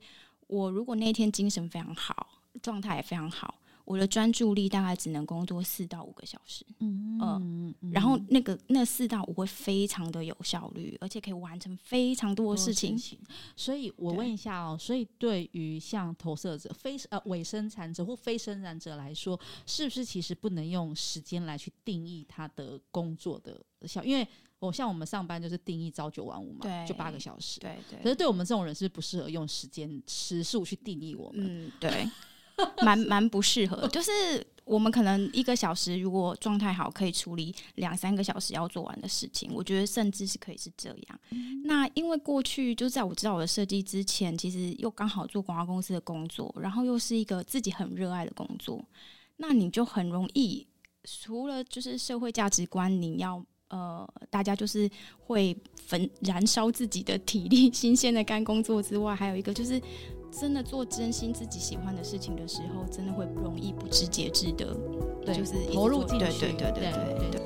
[0.47, 3.59] 我如果那一天精神非常好，状态也非常好。
[3.85, 12.97] 我的专注力大概只能工作四到五个小时，嗯嗯，然后那个那四到五会非常的有效率，而且可以完成非常多的事情。
[12.97, 13.19] 事情，
[13.55, 24.03] 所以我问一下哦，所以对于像投射者、非呃伪生产者或非生产者来说，是不是其实不能用时间来去定义他的工作的效？
[24.03, 24.27] 因为
[24.65, 27.99] 我像我们上班就是定义朝九晚五嘛，就八个小时，对对。
[28.01, 32.09] 可是对我们这种人是不适合用时间时数去定义我们，嗯，对。
[32.83, 34.11] 蛮 蛮不适合，就是
[34.63, 39.51] 我们可能一个小时如果状态好，可以处理两三个小时要做完的事情。
[39.53, 41.19] 我觉得甚至是可以是这样。
[41.31, 48.81] 嗯、那因为过去就在我知道我的设计之前，其实又刚好做广告公司的工作，然后又是一个自己很热爱的工作，
[49.35, 50.65] 那你就很容易
[51.03, 59.81] 除了就是社会价值观，你要呃大家就是会焚燃烧自己的体力，新鲜的干工作之外，还有一个就是。
[60.37, 64.75] 真的做真心自己喜欢的事情的时候，真的会不容易不知节制的，
[65.25, 67.41] 对，就是投入进去，对对对对对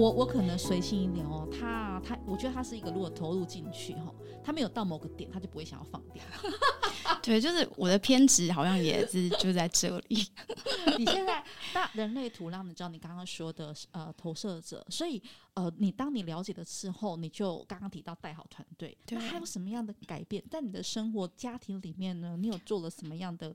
[0.00, 4.10] 我我可能随性一点哦，他他，我觉得他是一个，如果投入进去哈，
[4.42, 6.24] 他没有到某个点，他就不会想要放掉。
[7.22, 10.26] 对，就是我的偏执好像也是就在这里。
[10.96, 22.38] 你现在那人类图让你知道你刚刚说的呃投射者，所以呃你当你了解了之后，你就刚刚提到带好团队，对，那还有什么样的改变在你的生活家庭里面呢？
[22.38, 23.54] 你有做了什么样的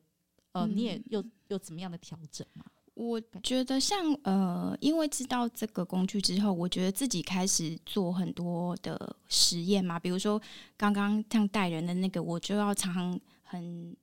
[0.51, 2.63] 呃，你也有有怎么样的调整吗？
[2.95, 9.99] 我觉得像呃，因为知道这个工具之后，我觉得自己开始做很多的实验嘛。
[9.99, 10.41] 比如说
[10.75, 13.95] 刚刚像带人的那个，我就要常常很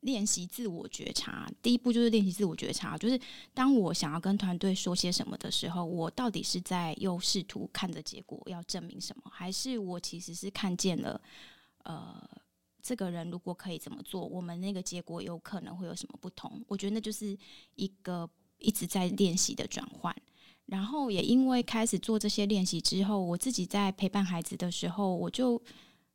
[0.00, 1.50] 练习自我觉察。
[1.62, 3.18] 第一步就是练习自我觉察，就是
[3.54, 11.18] 当我想要跟团队说些什么的时候，我到底是在又试图看着结果要证明什么，还是我其实是看见了
[11.84, 12.22] 呃，
[12.84, 16.62] 这个人如果可以怎么做，我们那个结果有可能会有什么不同？
[16.68, 17.34] 我觉得那就是
[17.76, 20.14] 一个一直在练习的转换。
[20.66, 25.60] 然后也因为开始做这些练习之后，我自己在陪伴孩子的时候，我就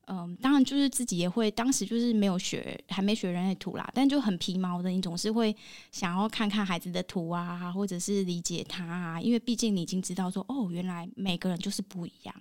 [0.05, 5.55] 嗯，当然就是自己也会，当时就是没有学，还没学人类图啦，但就很皮毛的，你总是会
[5.91, 12.35] 想要看看孩子的图啊，或者是理解他啊，因为毕竟你已经知道说，哦，原来每个人就是不一样。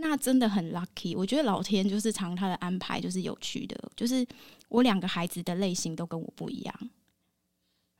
[0.00, 4.24] 那真的很 lucky，我觉得老天就是常他的安排，就是有趣的，就是
[4.68, 6.90] 我两个孩子的类型都跟我不一样。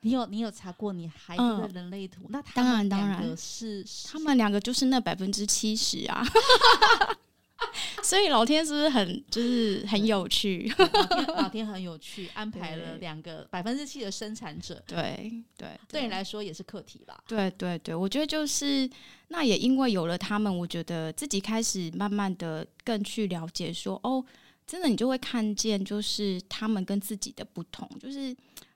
[0.03, 2.23] 你有你有查过你孩子的人类图？
[2.27, 6.25] 嗯、那当然当然是，他们两个就是那百分之七十啊。
[8.03, 10.73] 所以老天是不是很就是很有趣？
[10.79, 14.83] 老天老天很有趣，安排了两个百分之七的生产者。
[14.87, 17.23] 对对，对，对你来说也是课题吧？
[17.27, 18.89] 对对对，我觉得就是
[19.29, 24.25] 那也因为有了他们，我觉得自己开始慢慢的更去了解说，哦，
[24.67, 27.89] 真的你就会看见就是他们跟自己的不同。
[27.99, 28.35] 就是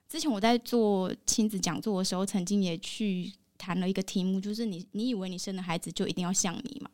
[0.09, 6.89] 之前我在做亲子讲座的时候，曾经也去谈了一个题目，就是你你以为你生的孩子就一定要像你吗？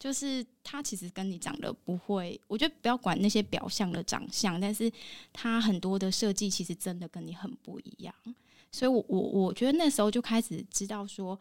[0.00, 4.90] 就是他其实跟你长得不会，我觉得不要管那些表象的长相，但是
[5.32, 8.12] 他很多的设计其实真的跟你很不一样，
[8.72, 11.38] 所以我我我觉得那时候就开始知道说。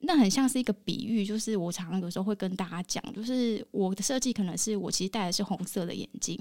[0.00, 6.38] 那很像是一个比喻，就是我常常有时候会跟大家讲，就是我的设计可能是我其实戴的是红色的眼镜，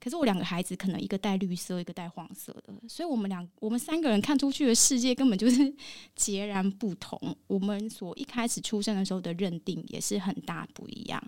[0.00, 5.72] 可是我两个孩子可能一个戴绿色，一个戴黄色的，所以我们两我们三个人看出去的世界根本就是
[6.16, 7.18] 截然不同。
[7.46, 11.22] 我们所一开始出生的时候的认定也是很大不一样。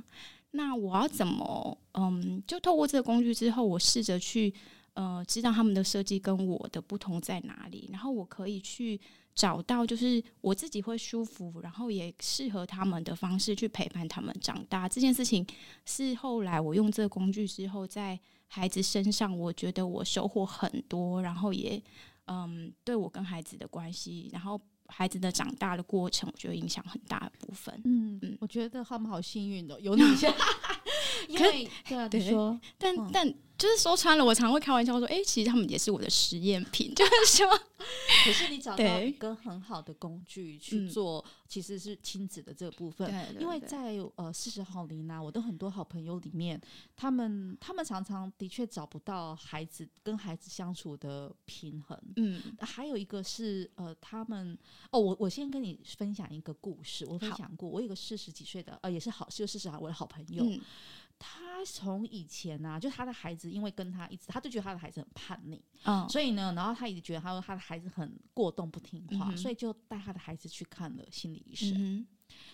[0.52, 4.52] 那我要怎么嗯，就透过这个工具之后，我试着去
[4.96, 9.00] 呃知道他们的设计跟我的不同在哪里，然后我可以去。
[9.36, 14.88] 找到就是我自己会舒服，然后也适合他们的方式去陪伴他们长大。
[14.88, 15.46] 这件事情
[15.84, 21.78] 是后来我用这个工具之后，在孩子身上，我觉得我收获很多，然后也
[22.28, 27.78] 嗯，对我跟孩子的关系，然后孩子的长大的过程，我觉得影响很大的部分。
[27.84, 30.02] 嗯嗯，我觉得他们好幸运的有你，
[31.28, 37.48] 因为对啊，你说，但但就是说穿了，我常会开玩笑说，哎、欸，其实他们也是我的实验品， 就是说，
[38.24, 43.10] 可是你找到一个很好的工具去做，其实是亲子的这个部分。
[43.40, 46.60] 因为在呃四十好龄啊，我的很多好朋友里面，
[46.94, 51.98] 他们他们常常的确找不到孩子跟孩子相处的平衡。
[52.16, 54.56] 嗯，还有一个是呃，他们
[54.90, 60.44] 哦，我我先跟你分享一个故事，我分享过，我有个四十几岁的呃，也是好就四十好我的好朋友。
[60.44, 60.60] 嗯
[61.18, 71.72] 他从以前呢、啊，就他的孩子，因为跟他一直，他就觉得他的孩子很叛逆，嗯，所以呢，然后他一直觉得他说他的孩子很过动不听话，嗯、所以就带他的孩子去看了心理医生。
[71.76, 72.06] 嗯、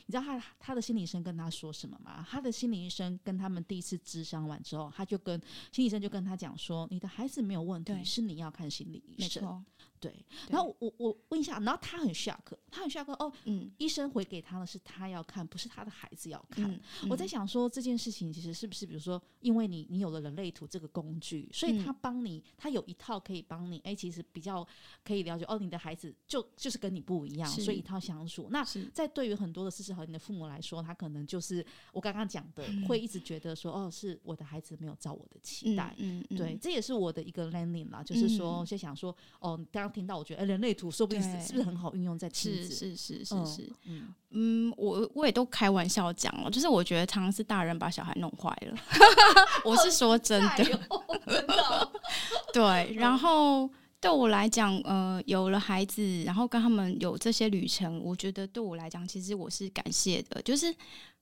[0.07, 2.27] 你知道他他的心理医生跟他说什么吗？
[2.29, 5.41] 他的心理医生跟他们第一次咨商完之后，他就跟
[5.73, 9.64] 心理医生就跟他讲说：“你的孩子没有问题，是你要看心理医生。”
[10.03, 10.12] 对，
[10.51, 12.41] 然后我我问一下，然后他很 shock，
[12.73, 16.68] 他很 shock 哦，嗯，医生回给他的是他要看，不是他的孩子要看。
[16.68, 24.66] 嗯嗯、我在想说这件事情其实是不是，比如说，因为你你有了人类图这个工具，所以他帮你，他有一套可以帮你，哎，其实比较
[25.05, 28.49] 可以了解哦，你的孩子就就是跟你不一样，所以一套相处。
[28.51, 36.36] 那在对于很多的事实，和你的父母来说，他可能就是我刚刚讲的，会一直觉得说，哦，是我的孩子没有照我的期待，嗯，嗯。
[36.36, 39.92] 对，这也是我的一个 learning 啦，就是说，先想说，哦，刚刚。
[39.92, 42.74] 听到我觉得，哎，人类图说不定是是不是很好运用在亲子？
[42.74, 44.14] 是是是是是，嗯。
[44.30, 48.78] 嗯，我我也都开玩笑讲了，就是我觉得常常是大人把小孩弄坏了，
[49.66, 51.92] 我是说真的，真的，
[52.54, 52.94] 对。
[52.94, 53.68] 然后
[54.03, 60.42] 对我来讲，呃，有了孩子，然后跟他们有这些旅程，我觉得对我来讲，其实我是感谢的。
[60.42, 60.74] 就是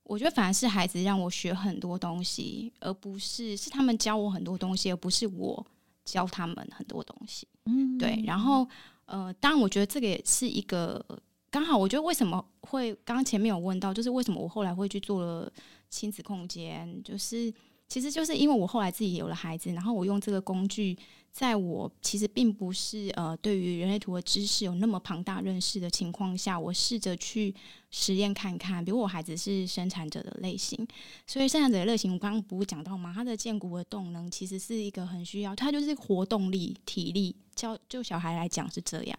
[0.03, 5.65] 我觉得反而是孩子让我学很多东西，而不是是他们教我很多东西，而不是我。
[6.03, 8.67] 教他们很多东西，嗯，对，然后
[9.05, 11.05] 呃，当然，我觉得这个也是一个
[11.51, 11.77] 刚好。
[11.77, 15.49] 我觉得为什么会刚刚前面有问到，就是为什么我后来会去做了
[15.91, 17.53] 亲子空间，就是
[17.91, 20.97] 其实就是因为我后来自己有了孩子，然后我用这个工具。
[21.33, 27.55] 在我其实并不是呃对于人类图的知识有那么庞大认识的情况下，我试着去
[27.89, 28.83] 实验看看。
[28.83, 30.85] 比如我孩子是生产者的类型，
[31.25, 33.13] 所以生产者的类型，我刚刚不是讲到吗？
[33.15, 39.17] 他的荐骨的动能其实是一个很需要，他就是活动力、体力，教就小孩来讲是这样。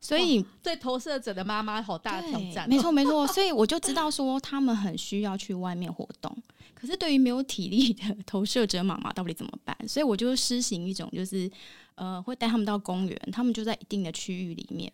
[0.00, 2.66] 所以对投射者的妈妈好大的挑战。
[2.66, 6.34] 没错没错， 所以我就知道说他们很需要去外面活动。
[6.80, 9.76] 可是对于没有体力的投射者妈妈到底怎么办？
[9.86, 11.50] 所以我就施行一种，就是
[11.96, 14.90] 呃，会带他们到公园，他们就在一定的区域里面，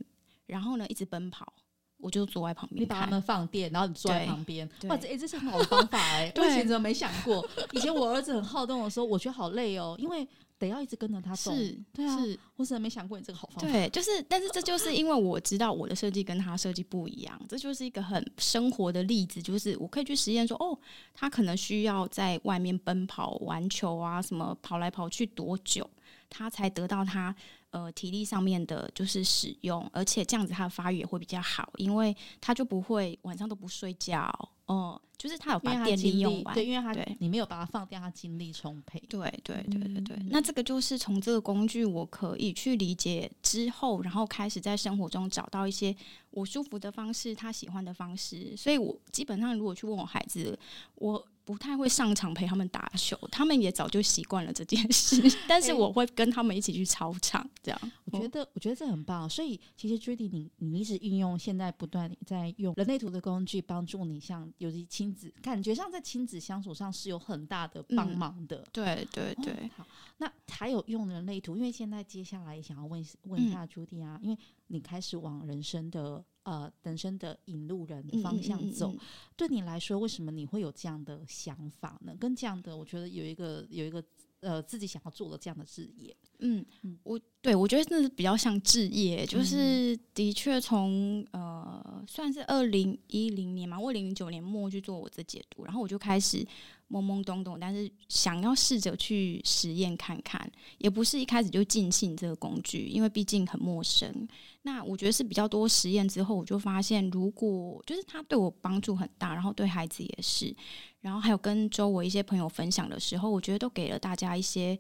[0.47, 1.53] 然后呢一直奔跑，
[1.99, 4.69] 我就坐在旁边，你把他们放电，然后你坐在旁边。
[4.89, 6.33] 哇，这、欸、这是很好的方法哎、欸！
[6.41, 7.49] 我以前怎么没想过？
[7.73, 10.27] 以前我儿子很好动的时候，我觉得好累哦，因为。
[10.59, 13.71] 得要一直跟着他走，是，对啊，是，我怎么没想过你这个好方法？
[13.71, 20.79] 对，就是，但是这就是因为我知道我的设计跟他设计不一样，这就是一个很生活的例子，就是我可以去实验说，哦，
[21.13, 25.89] 他可能需要在外面奔跑、玩球啊，什么跑来跑去多久，
[26.31, 27.35] 他才得到他
[27.71, 34.51] 呃体力上面的就是使用，而且这样子他的发育也会比较好，因为他就不会晚上都不睡觉。
[34.67, 39.03] 哦，就是他有把电力用完，对，因为他对你没有把它放掉，他精力充沛。
[39.09, 45.95] 对对对对对，嗯、那这个就是从这个工具，我可以去理解之后，然后开始在生活中找到一些
[46.31, 48.57] 我舒服的方式，他喜欢的方式。
[48.57, 50.59] 所以我基本上如果去问我孩子，
[50.97, 51.27] 我。
[51.47, 55.23] 不太会上场陪他们打球，他们也早就习惯了这件事。
[55.47, 57.81] 但是我会跟他们一起去操场，这样。
[58.07, 59.31] 我觉得，我觉得这很棒。
[59.31, 68.59] 所以，其实 Judy，你你一直运用现在不断在用人类图的工具帮助你，像尤其亲子，感觉上在亲子相处上是有很大的帮忙的。
[68.59, 69.71] 嗯、对对对、哦。
[69.77, 69.87] 好，
[70.19, 74.39] 那还有用人类图，因为现在接下来想要问问一下 Judy 啊，嗯、因为
[74.69, 76.25] 你开始往人生的。
[76.47, 78.95] 呃，人生的引路人的方向走，
[79.37, 82.15] 对你来说，为什么你会有这样的想法呢？
[82.21, 84.01] 跟这样的，我觉得有一个有一个
[84.47, 96.47] 呃，自己想要做的这样的职业，嗯，嗯我对我觉得那是比较像置业，就是的确从呃，算是二零一零年嘛，我二零零九年末去做我的解读，然后我就开始。
[96.89, 104.29] 懵懵懂懂，但是想要试着去实验看看，也不是一开始就尽信这个工具，因为毕竟很陌生。
[104.63, 110.55] 那我觉得是比较多实验之后，我就发现，如果就是他对我帮助很大，然后对孩子也是，
[111.01, 114.79] 然后还有跟周围一些朋友分享的时候，我觉得都给了大家一些，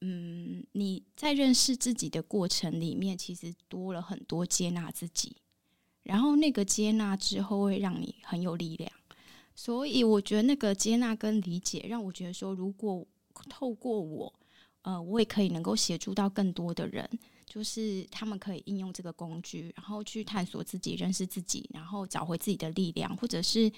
[0.00, 5.36] 嗯，你在认识自己的过程里面，其实多了很多接纳自己，
[6.02, 8.90] 然后那个接纳之后会让你很有力量。
[9.54, 13.06] 所以我觉得那个接纳跟理解，让我觉得说，如果
[13.48, 14.32] 透过我，
[14.82, 17.08] 呃，我也可以能够协助到更多的人，
[17.46, 23.70] 就是他们可以应用这个工具，然后去探索自己、认识自己，然后找回自己的力量，或者是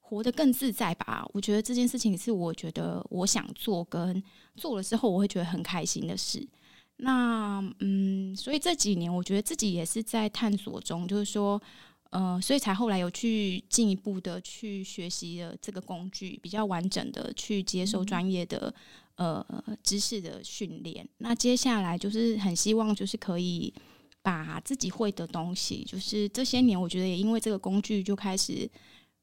[0.00, 1.28] 活得更自在吧。
[1.34, 4.22] 我觉得这件事情是我觉得我想做跟
[4.56, 6.46] 做了之后我会觉得很开心的事。
[6.96, 11.60] 那嗯，所以这几年我觉得自己也是在探索中，就是说，
[12.10, 18.74] 呃，所以才后来有去进一步的去学习了这个工具，比较完整的去接受专业的、
[19.16, 21.06] 嗯、呃知识的训练。
[21.18, 23.72] 那接下来就是很希望就是可以
[24.22, 28.68] 把自己会的东西，就是这些年我觉得也因为这个工具就开始，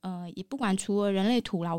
[0.01, 1.71] 呃，也不管除了人类图啦，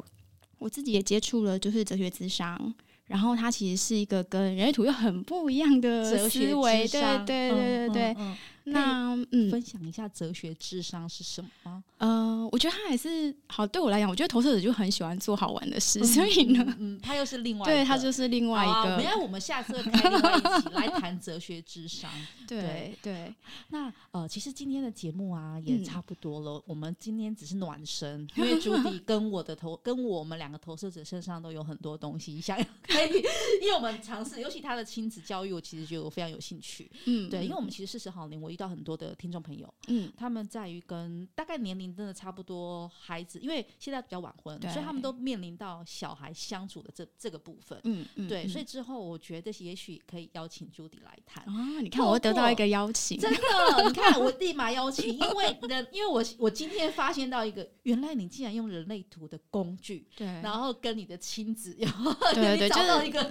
[0.59, 2.74] 我自己也接触了就是哲学智商。
[3.07, 8.02] 然后它其实是一个跟人类图又很不一样的思维，对对对对对。
[8.14, 8.36] 嗯嗯嗯
[8.69, 11.83] 那嗯，分享一下哲学智商是什么？
[11.99, 13.64] 呃，我觉得他还是好。
[13.64, 18.97] 对我来讲，我觉得投射者就很喜欢做好玩的事，嗯、所以呢，嗯，他又是另外对他就是另外一个。
[18.97, 22.11] 没有、啊，我们下次开另外一起来谈哲学智商。
[22.49, 23.33] 对对，
[23.69, 26.59] 那呃，其实今天的节目啊也差不多了。
[26.59, 33.23] 嗯、我们今天只是暖身，因为朱迪跟我的投 跟我们两个投射者身上都有很多东西想要可以，
[33.62, 36.91] 因为我们尝试，尤其他的亲子教育，我其实觉得我非常有兴趣。
[37.05, 38.55] 嗯，对，因为我们其实四十好龄，我。
[38.57, 44.72] 遇到很多的听众朋友，嗯，他们在于跟大概年龄真的差不多孩子，因为现在比较晚婚，对。
[44.72, 51.44] 所以他们都面临到小孩相处的这这个部分，嗯嗯，对，嗯、所以之后我觉得也许可以邀请朱迪来谈。
[51.44, 51.80] 啊。
[51.82, 53.38] 你看，我会得到一个邀请，真的，
[53.86, 63.22] 你看我立马邀请，因为人， 因为我我今天发现到一个，原来你竟然用人类图的工具，对，然后跟你的亲子，然后对对，找到一个，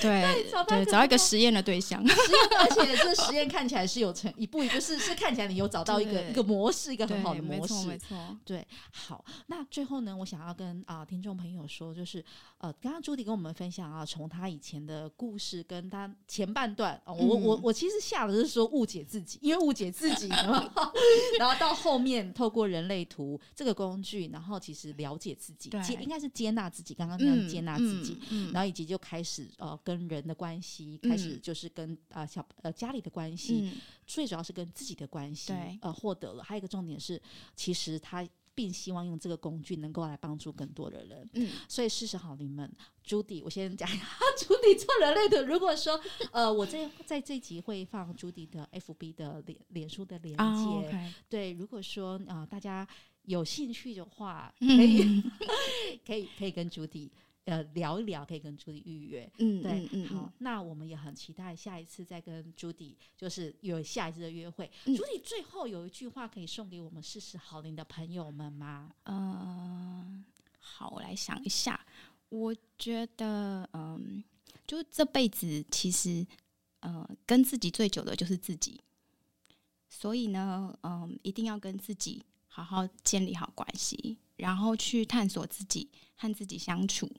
[0.00, 4.59] 对 对，找到一个实验的对象，实验，而且这实验看起来是有成一步。
[4.62, 12.24] 一个是是看起来你有找到一个一个模式，一个很好的模式，没错，没错，对，好，那最后呢，我想要跟啊、呃、听众朋友说，就是
[12.60, 20.28] 呃，刚刚朱迪跟我们分享啊，从他以前的故事跟他前半段，呃、我我我其实下的是说误解自己，因为误解自己，
[21.40, 34.50] 然后到后面透过人类图这个工具，然后其实了解自己，接应该是接纳自己，刚刚那样接纳自己，嗯嗯、然后以及就开始呃跟人的关系，开始就是跟啊、呃、小呃家里的关系，嗯、最主要是。
[34.52, 36.42] 跟自己的关系，呃，获得了。
[36.42, 37.22] 还有一个重点是，
[37.54, 38.28] 其实他
[38.60, 41.26] 并希望用这个工具能够来帮助更多的人。
[41.32, 42.70] 嗯，所以事实好你们，
[43.02, 44.04] 朱迪，我先讲一下
[44.36, 45.42] 朱迪做人类的。
[45.46, 45.98] 如果说，
[46.30, 50.42] 呃，我在在这集会放朱迪的 FB 的脸脸书的连接。
[50.42, 50.84] Oh.
[51.30, 52.86] 对，如果说啊、呃，大家
[53.22, 55.32] 有兴趣的话，可以、嗯、
[56.06, 57.10] 可以 可以跟朱迪。
[57.46, 64.70] 呃，聊一聊可以跟朱迪预约，嗯，对，嗯，好，那我们也很期待下一次再跟朱迪，就是有下一次的约会。
[64.84, 68.90] 朱迪最后有一句话可以送给我们四十好龄的朋友们吗？
[69.04, 70.24] 嗯，
[70.58, 71.84] 好，我来想一下。
[72.28, 74.22] 我觉得，嗯，
[74.66, 76.24] 就这辈子其实，
[76.80, 78.80] 呃，跟自己最久的就是自己，
[79.88, 87.10] 所以呢，嗯，一定要跟自己好好建立好关系，然后去探索自己，和自己相处。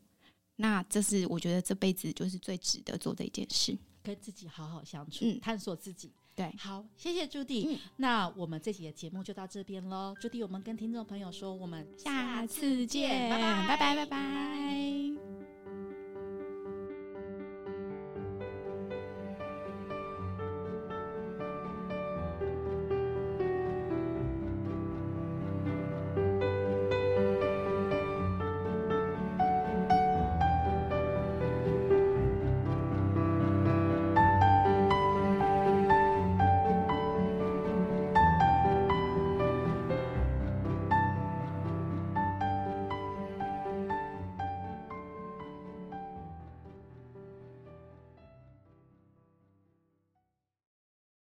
[0.55, 6.11] 那这是我觉得这辈子就是最值得做的一件事，跟自己好好相处，嗯、探索自己。
[6.33, 7.67] 对，好，谢谢朱迪。
[7.69, 10.15] 嗯、那我们这期的节目就到这边喽。
[10.21, 15.40] 朱迪，我们跟听众朋友说，我们下次见，拜拜，拜拜，拜拜。